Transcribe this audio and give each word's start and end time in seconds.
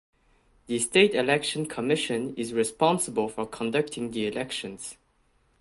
The 0.65 0.79
State 0.79 1.13
Election 1.13 1.67
Commission 1.67 2.33
is 2.35 2.53
responsible 2.53 3.29
for 3.29 3.45
conducting 3.45 4.09
the 4.09 4.25
elections. 4.25 4.97